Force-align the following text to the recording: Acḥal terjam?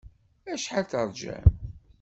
Acḥal 0.53 0.85
terjam? 0.91 1.47